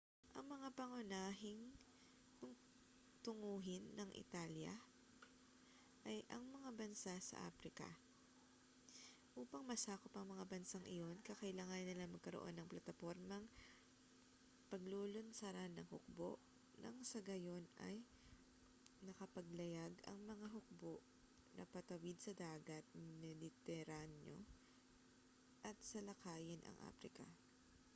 ang 0.37 0.47
mga 0.55 0.69
pangunahing 0.79 1.61
tunguhin 3.25 3.83
ng 4.01 4.09
italya 4.23 4.73
ay 6.09 6.17
ang 6.33 6.41
mga 6.57 6.69
bansa 6.79 7.13
sa 7.29 7.37
aprika 7.49 7.85
upang 9.41 9.61
masakop 9.71 10.09
ang 10.17 10.25
mga 10.33 10.45
bansang 10.53 10.85
iyon 10.93 11.17
kakailanganin 11.27 11.85
nilang 11.89 12.09
magkaroon 12.17 12.49
ng 12.57 12.65
platapormang 12.71 13.45
paglulunsaran 14.73 15.71
ng 15.77 15.85
hukbo 15.93 16.31
nang 16.81 16.97
sa 17.11 17.19
gayon 17.29 17.61
ay 17.87 17.95
makapaglayag 19.07 19.93
ang 20.09 20.17
mga 20.31 20.47
hukbo 20.55 20.95
na 21.61 21.69
patawid 21.73 22.17
sa 22.25 22.33
dagat 22.43 22.81
mediteraneo 23.23 24.39
at 25.69 25.77
salakayin 25.93 26.61
ang 26.65 26.77
aprika 26.89 27.27